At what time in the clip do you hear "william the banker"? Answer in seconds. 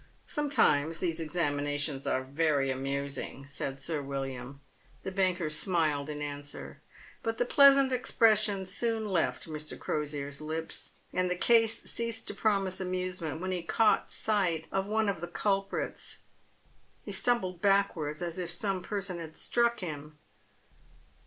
4.01-5.47